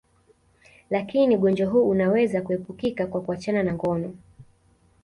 Lakini 0.89 1.35
ugonjwa 1.35 1.67
huu 1.69 1.89
unaweza 1.89 2.41
kuepukika 2.41 3.07
kwa 3.07 3.21
kuachana 3.21 3.63
na 3.63 3.73
ngono 3.73 4.13